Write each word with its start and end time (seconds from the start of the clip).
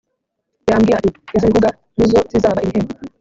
yambwira 0.69 0.97
ati 0.99 1.09
Iz 1.35 1.43
ibihuga 1.47 1.69
ni 1.95 2.05
zo 2.11 2.19
zizaba 2.31 2.63
ibihembo 2.65 2.93